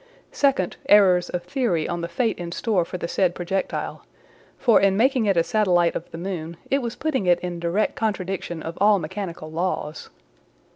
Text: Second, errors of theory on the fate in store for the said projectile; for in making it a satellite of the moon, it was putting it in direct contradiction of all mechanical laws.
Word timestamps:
Second, 0.31 0.77
errors 0.89 1.29
of 1.29 1.43
theory 1.43 1.87
on 1.87 2.01
the 2.01 2.07
fate 2.07 2.39
in 2.39 2.51
store 2.51 2.83
for 2.83 2.97
the 2.97 3.07
said 3.07 3.35
projectile; 3.35 4.03
for 4.57 4.81
in 4.81 4.97
making 4.97 5.27
it 5.27 5.37
a 5.37 5.43
satellite 5.43 5.93
of 5.95 6.09
the 6.09 6.17
moon, 6.17 6.57
it 6.71 6.81
was 6.81 6.95
putting 6.95 7.27
it 7.27 7.39
in 7.41 7.59
direct 7.59 7.95
contradiction 7.95 8.63
of 8.63 8.79
all 8.81 8.97
mechanical 8.97 9.51
laws. 9.51 10.09